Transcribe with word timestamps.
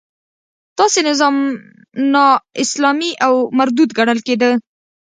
داسې 0.79 0.99
نظام 1.09 1.35
نا 2.13 2.25
اسلامي 2.63 3.11
او 3.25 3.33
مردود 3.57 3.89
ګڼل 3.97 4.19
کېده. 4.27 4.51